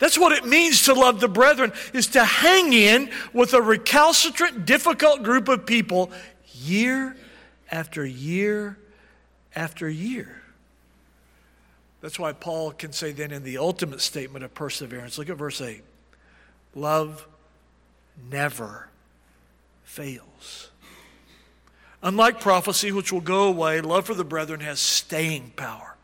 [0.00, 4.66] That's what it means to love the brethren, is to hang in with a recalcitrant,
[4.66, 6.10] difficult group of people
[6.54, 7.16] year
[7.70, 8.76] after year
[9.54, 10.42] after year.
[12.00, 15.60] That's why Paul can say then in the ultimate statement of perseverance, look at verse
[15.60, 15.82] 8
[16.74, 17.26] love
[18.30, 18.88] never
[19.84, 20.70] fails.
[22.06, 25.96] Unlike prophecy, which will go away, love for the brethren has staying power.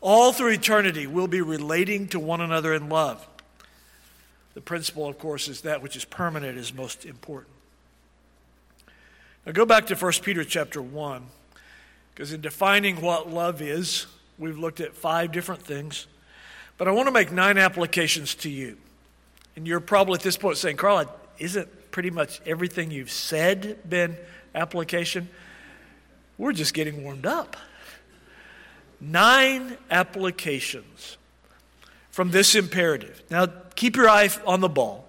[0.00, 3.28] All through eternity, we'll be relating to one another in love.
[4.54, 7.52] The principle, of course, is that which is permanent is most important.
[9.44, 11.22] Now go back to 1 Peter chapter 1,
[12.14, 14.06] because in defining what love is,
[14.38, 16.06] we've looked at five different things.
[16.78, 18.78] But I want to make nine applications to you.
[19.54, 24.16] And you're probably at this point saying, Carl, isn't pretty much everything you've said been
[24.58, 25.28] application,
[26.36, 27.56] we're just getting warmed up.
[29.00, 31.16] Nine applications
[32.10, 33.22] from this imperative.
[33.30, 33.46] Now,
[33.76, 35.08] keep your eye on the ball.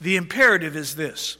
[0.00, 1.36] The imperative is this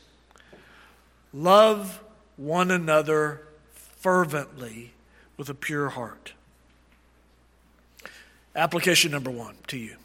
[1.32, 2.00] love
[2.36, 3.42] one another
[3.72, 4.92] fervently
[5.36, 6.32] with a pure heart.
[8.54, 9.96] Application number one to you.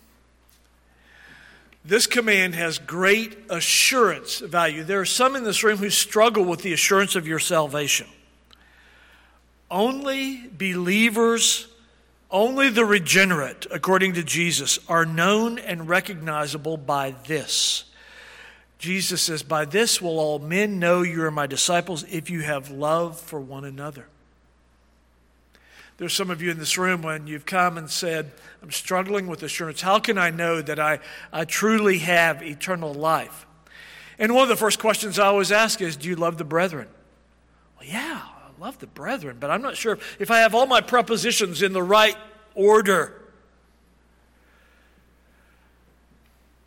[1.85, 4.83] This command has great assurance value.
[4.83, 8.07] There are some in this room who struggle with the assurance of your salvation.
[9.69, 11.67] Only believers,
[12.31, 17.83] only the regenerate, according to Jesus, are known and recognizable by this.
[18.77, 22.69] Jesus says, By this will all men know you are my disciples if you have
[22.69, 24.07] love for one another.
[25.97, 28.31] There's some of you in this room when you've come and said,
[28.61, 29.81] I'm struggling with assurance.
[29.81, 30.99] How can I know that I,
[31.31, 33.45] I truly have eternal life?
[34.17, 36.87] And one of the first questions I always ask is, Do you love the brethren?
[37.77, 40.81] Well, yeah, I love the brethren, but I'm not sure if I have all my
[40.81, 42.17] prepositions in the right
[42.55, 43.19] order.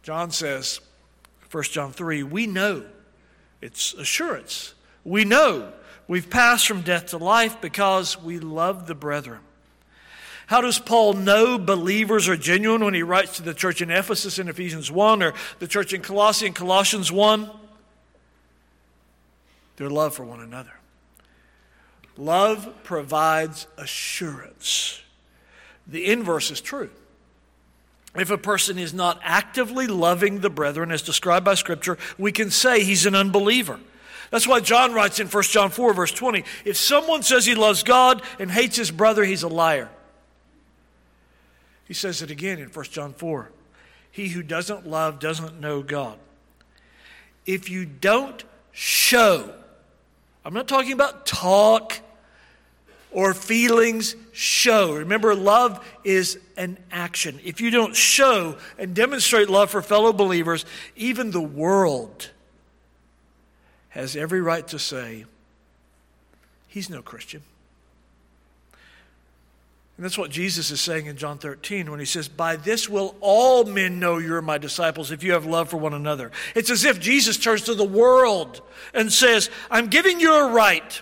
[0.03, 0.81] John says,
[1.51, 2.85] 1 John 3, we know.
[3.61, 4.75] It's assurance.
[5.05, 5.73] We know
[6.09, 9.41] We've passed from death to life because we love the brethren.
[10.47, 14.39] How does Paul know believers are genuine when he writes to the church in Ephesus
[14.39, 17.51] in Ephesians 1 or the church in Colossae in Colossians 1?
[19.77, 20.73] Their love for one another.
[22.17, 25.03] Love provides assurance.
[25.87, 26.91] The inverse is true.
[28.15, 32.51] If a person is not actively loving the brethren as described by Scripture, we can
[32.51, 33.79] say he's an unbeliever.
[34.31, 37.83] That's why John writes in 1 John 4, verse 20 if someone says he loves
[37.83, 39.89] God and hates his brother, he's a liar.
[41.87, 43.51] He says it again in 1 John 4
[44.11, 46.19] He who doesn't love doesn't know God.
[47.45, 49.53] If you don't show,
[50.45, 52.01] I'm not talking about talk
[53.13, 54.97] or feelings, show.
[54.97, 57.41] Remember, love is an action.
[57.45, 60.67] If you don't show and demonstrate love for fellow believers,
[60.97, 62.31] even the world
[63.97, 65.25] has every right to say,
[66.69, 67.43] he's no Christian.
[69.97, 73.17] And that's what Jesus is saying in John 13 when he says, By this will
[73.21, 76.31] all men know you're my disciples if you have love for one another.
[76.55, 78.61] It's as if Jesus turns to the world
[78.93, 81.01] and says, I'm giving you a right.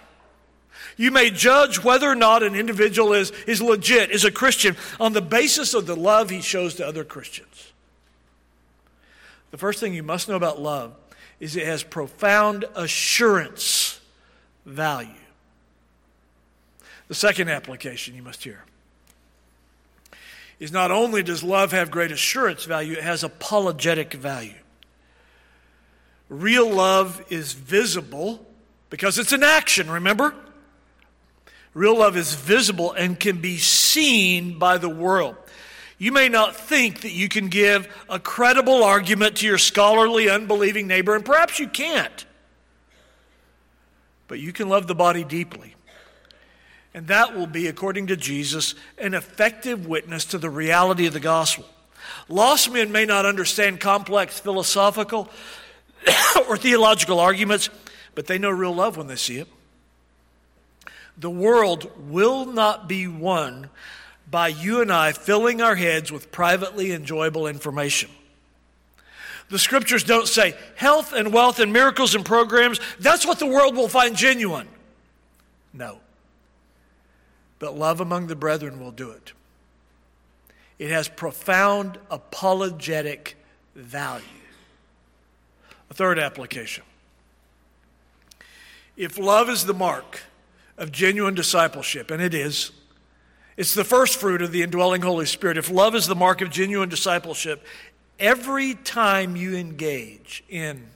[0.97, 5.13] You may judge whether or not an individual is, is legit, is a Christian, on
[5.13, 7.73] the basis of the love he shows to other Christians.
[9.51, 10.95] The first thing you must know about love
[11.41, 14.01] is it has profound assurance
[14.65, 15.11] value.
[17.09, 18.65] The second application you must hear
[20.59, 24.55] is not only does love have great assurance value, it has apologetic value.
[26.29, 28.45] Real love is visible
[28.89, 30.35] because it's an action, remember?
[31.75, 35.37] Real love is visible and can be seen by the world.
[36.05, 40.87] You may not think that you can give a credible argument to your scholarly, unbelieving
[40.87, 42.27] neighbor, and perhaps you can't.
[44.29, 45.75] But you can love the body deeply.
[46.93, 51.21] And that will be, according to Jesus, an effective witness to the reality of the
[51.21, 51.65] gospel.
[52.29, 55.31] Lost men may not understand complex philosophical
[56.51, 57.71] or theological arguments,
[58.15, 59.49] but they know real love when they see it.
[61.17, 63.71] The world will not be won
[64.31, 68.11] by you and I filling our heads with privately enjoyable information.
[69.51, 73.77] The scriptures don't say health and wealth and miracles and programs, that's what the world
[73.77, 74.69] will find genuine.
[75.73, 75.99] No.
[77.59, 79.33] But love among the brethren will do it.
[80.79, 83.37] It has profound apologetic
[83.75, 84.25] value.
[85.91, 86.85] A third application.
[88.97, 90.23] If love is the mark
[90.79, 92.71] of genuine discipleship, and it is,
[93.57, 95.57] it's the first fruit of the indwelling Holy Spirit.
[95.59, 97.65] If love is the mark of genuine discipleship,
[98.19, 100.89] every time you engage in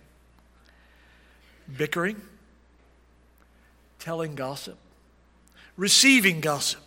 [1.77, 2.21] bickering,
[3.99, 4.79] telling gossip,
[5.77, 6.81] receiving gossip,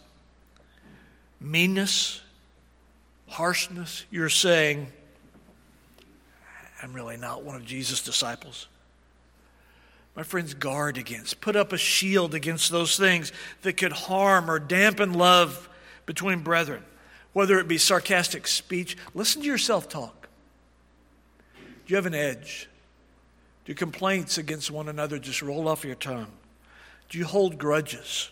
[1.39, 2.21] meanness,
[3.27, 4.87] harshness, you're saying,
[6.83, 8.67] I'm really not one of Jesus' disciples.
[10.15, 13.31] My friends, guard against, put up a shield against those things
[13.61, 15.69] that could harm or dampen love
[16.05, 16.83] between brethren,
[17.33, 18.97] whether it be sarcastic speech.
[19.13, 20.27] Listen to yourself talk.
[21.55, 22.67] Do you have an edge?
[23.65, 26.31] Do complaints against one another just roll off your tongue?
[27.09, 28.29] Do you hold grudges?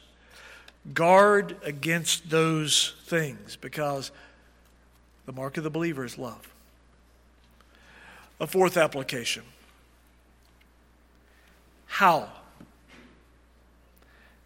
[0.93, 4.11] Guard against those things because
[5.25, 6.53] the mark of the believer is love.
[8.41, 9.43] A fourth application
[11.99, 12.29] how?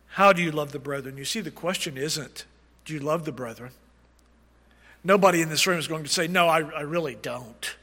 [0.07, 1.17] How do you love the brethren?
[1.17, 2.45] You see, the question isn't,
[2.83, 3.73] do you love the brethren?
[5.03, 7.75] Nobody in this room is going to say, no, I, I really don't.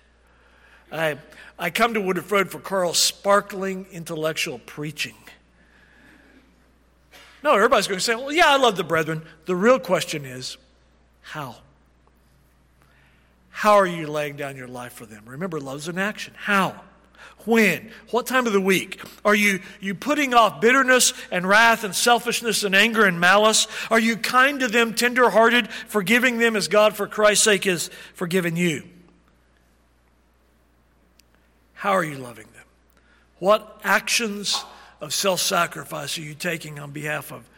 [0.90, 1.18] I,
[1.56, 5.14] I come to Woodruff Road for Carl's sparkling intellectual preaching.
[7.44, 9.22] No, everybody's going to say, well, yeah, I love the brethren.
[9.46, 10.56] The real question is,
[11.22, 11.54] how?
[13.50, 15.22] How are you laying down your life for them?
[15.26, 16.34] Remember, love's an action.
[16.36, 16.82] How?
[17.44, 17.90] When?
[18.10, 19.02] What time of the week?
[19.24, 23.66] Are you, you putting off bitterness and wrath and selfishness and anger and malice?
[23.90, 28.56] Are you kind to them, tenderhearted, forgiving them as God for Christ's sake has forgiven
[28.56, 28.82] you?
[31.72, 32.64] How are you loving them?
[33.38, 34.62] What actions
[35.00, 37.48] of self sacrifice are you taking on behalf of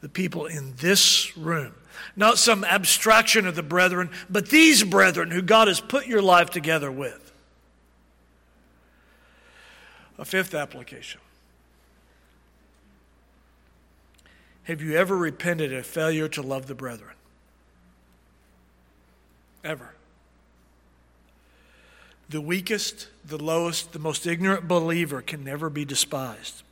[0.00, 1.74] the people in this room?
[2.14, 6.50] Not some abstraction of the brethren, but these brethren who God has put your life
[6.50, 7.21] together with.
[10.18, 11.20] A fifth application.
[14.64, 17.14] Have you ever repented of failure to love the brethren?
[19.64, 19.94] Ever.
[22.28, 26.62] The weakest, the lowest, the most ignorant believer can never be despised.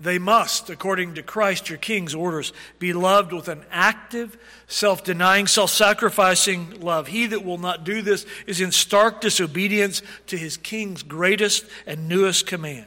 [0.00, 4.38] They must, according to Christ, your King's orders, be loved with an active,
[4.68, 7.08] self denying, self sacrificing love.
[7.08, 12.08] He that will not do this is in stark disobedience to his King's greatest and
[12.08, 12.86] newest command.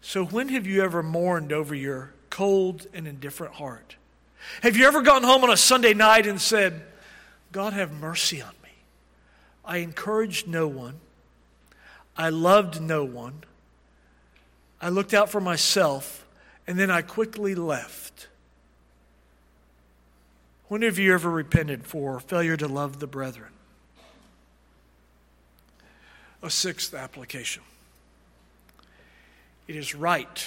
[0.00, 3.94] So, when have you ever mourned over your cold and indifferent heart?
[4.62, 6.82] Have you ever gone home on a Sunday night and said,
[7.52, 8.70] God, have mercy on me?
[9.64, 10.96] I encouraged no one,
[12.16, 13.44] I loved no one.
[14.84, 16.26] I looked out for myself,
[16.66, 18.28] and then I quickly left.
[20.68, 23.48] When have you ever repented for failure to love the brethren?
[26.42, 27.62] A sixth application.
[29.66, 30.46] It is right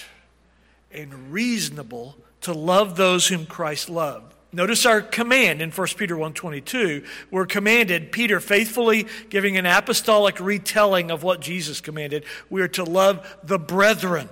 [0.91, 4.35] and reasonable to love those whom Christ loved.
[4.53, 7.03] Notice our command in 1 Peter 1:22.
[7.29, 12.23] We're commanded, Peter faithfully giving an apostolic retelling of what Jesus commanded.
[12.49, 14.29] We are to love the brethren.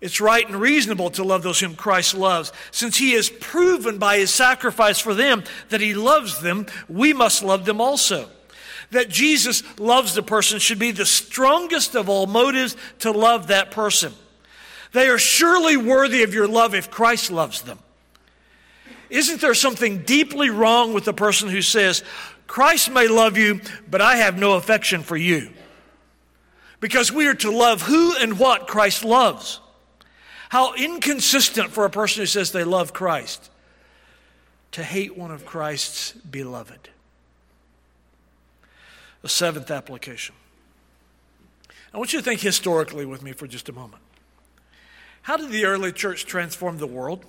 [0.00, 2.52] It's right and reasonable to love those whom Christ loves.
[2.70, 7.42] Since he has proven by his sacrifice for them that he loves them, we must
[7.42, 8.30] love them also.
[8.92, 13.72] That Jesus loves the person should be the strongest of all motives to love that
[13.72, 14.14] person.
[14.92, 17.80] They are surely worthy of your love if Christ loves them.
[19.10, 22.02] Isn't there something deeply wrong with the person who says,
[22.46, 25.50] Christ may love you, but I have no affection for you?
[26.80, 29.60] Because we are to love who and what Christ loves.
[30.48, 33.50] How inconsistent for a person who says they love Christ
[34.72, 36.88] to hate one of Christ's beloved.
[39.22, 40.34] A seventh application.
[41.92, 44.02] I want you to think historically with me for just a moment.
[45.22, 47.24] How did the early church transform the world?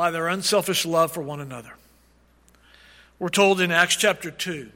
[0.00, 1.74] By their unselfish love for one another.
[3.18, 4.70] We're told in Acts chapter 2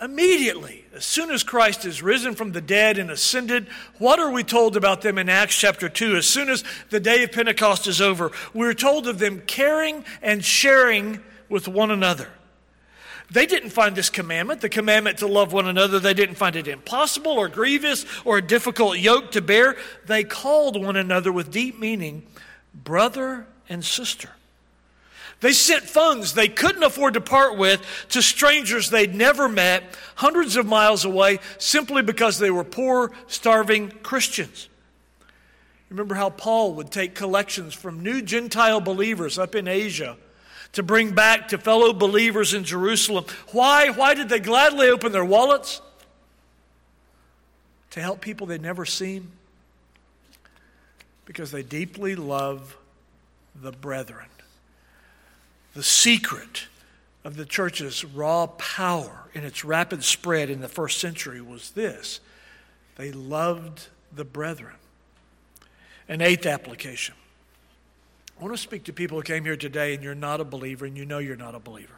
[0.00, 3.66] immediately, as soon as Christ is risen from the dead and ascended,
[3.98, 6.14] what are we told about them in Acts chapter 2?
[6.14, 10.44] As soon as the day of Pentecost is over, we're told of them caring and
[10.44, 12.28] sharing with one another.
[13.32, 16.68] They didn't find this commandment, the commandment to love one another, they didn't find it
[16.68, 19.74] impossible or grievous or a difficult yoke to bear.
[20.06, 22.22] They called one another with deep meaning
[22.72, 24.30] brother and sister.
[25.44, 29.84] They sent funds they couldn't afford to part with to strangers they'd never met,
[30.14, 34.70] hundreds of miles away, simply because they were poor, starving Christians.
[35.90, 40.16] Remember how Paul would take collections from new Gentile believers up in Asia
[40.72, 43.26] to bring back to fellow believers in Jerusalem.
[43.52, 43.90] Why?
[43.90, 45.82] Why did they gladly open their wallets?
[47.90, 49.30] To help people they'd never seen?
[51.26, 52.78] Because they deeply love
[53.54, 54.24] the brethren.
[55.74, 56.66] The secret
[57.24, 62.20] of the church's raw power in its rapid spread in the first century was this
[62.96, 64.76] they loved the brethren.
[66.08, 67.14] An eighth application.
[68.38, 70.86] I want to speak to people who came here today and you're not a believer
[70.86, 71.94] and you know you're not a believer.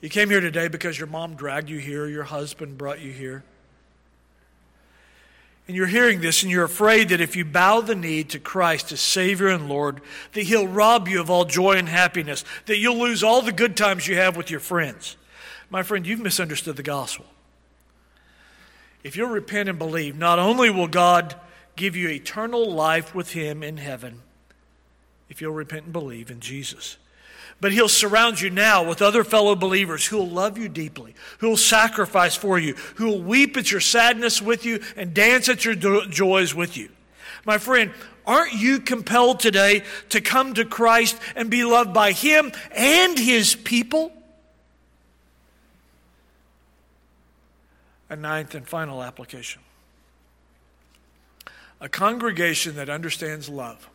[0.00, 3.42] You came here today because your mom dragged you here, your husband brought you here
[5.68, 8.90] and you're hearing this and you're afraid that if you bow the knee to Christ
[8.90, 10.00] as Savior and Lord,
[10.32, 13.76] that He'll rob you of all joy and happiness, that you'll lose all the good
[13.76, 15.18] times you have with your friends.
[15.68, 17.26] My friend, you've misunderstood the gospel.
[19.04, 21.36] If you'll repent and believe, not only will God
[21.76, 24.22] give you eternal life with Him in heaven,
[25.28, 26.96] if you'll repent and believe in Jesus,
[27.60, 31.48] but he'll surround you now with other fellow believers who will love you deeply, who
[31.50, 35.64] will sacrifice for you, who will weep at your sadness with you and dance at
[35.64, 36.88] your joys with you.
[37.44, 37.92] My friend,
[38.26, 43.56] aren't you compelled today to come to Christ and be loved by Him and His
[43.56, 44.12] people?
[48.10, 49.62] A ninth and final application.
[51.80, 53.88] A congregation that understands love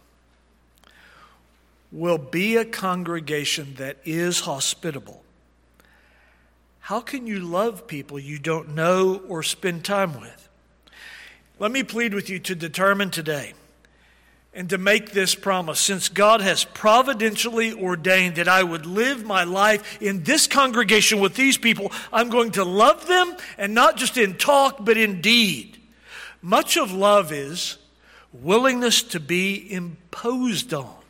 [1.94, 5.24] will be a congregation that is hospitable.
[6.80, 10.50] How can you love people you don't know or spend time with?
[11.60, 13.54] Let me plead with you to determine today
[14.56, 19.44] and to make this promise since God has providentially ordained that I would live my
[19.44, 24.18] life in this congregation with these people, I'm going to love them and not just
[24.18, 25.78] in talk, but in deed.
[26.42, 27.78] Much of love is
[28.34, 31.03] willingness to be imposed on.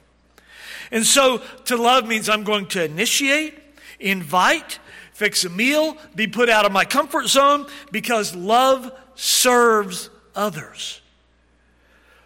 [0.92, 3.58] And so to love means I'm going to initiate,
[4.00, 4.80] invite,
[5.14, 11.02] fix a meal, be put out of my comfort zone because love serves others.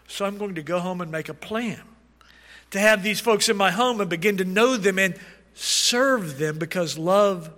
[0.08, 1.82] So I'm going to go home and make a plan
[2.72, 5.16] to have these folks in my home and begin to know them and
[5.54, 7.52] serve them because love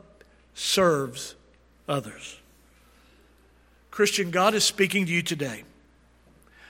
[0.53, 1.35] serves
[1.87, 2.39] others.
[3.91, 5.63] Christian, God is speaking to you today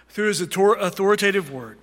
[0.10, 1.78] through His authoritative word.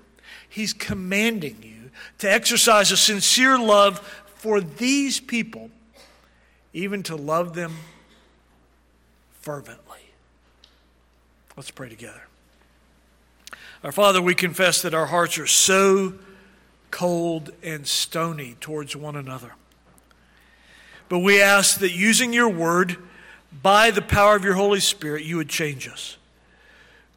[0.49, 1.76] He's commanding you
[2.19, 3.99] to exercise a sincere love
[4.37, 5.71] for these people,
[6.73, 7.75] even to love them
[9.41, 9.99] fervently.
[11.57, 12.23] Let's pray together.
[13.83, 16.15] Our Father, we confess that our hearts are so
[16.91, 19.53] cold and stony towards one another.
[21.09, 22.97] But we ask that using your word,
[23.63, 26.17] by the power of your Holy Spirit, you would change us,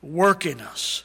[0.02, 1.04] work in us,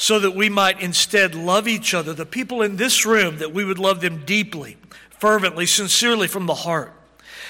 [0.00, 3.66] so that we might instead love each other, the people in this room, that we
[3.66, 4.78] would love them deeply,
[5.10, 6.94] fervently, sincerely from the heart.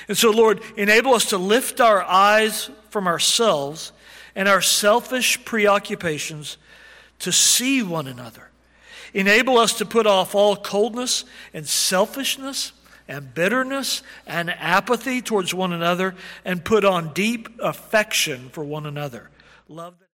[0.08, 3.92] And so, Lord, enable us to lift our eyes from ourselves
[4.34, 6.56] and our selfish preoccupations
[7.20, 8.50] to see one another.
[9.14, 11.24] Enable us to put off all coldness
[11.54, 12.72] and selfishness
[13.06, 19.30] and bitterness and apathy towards one another and put on deep affection for one another.
[19.68, 20.00] Love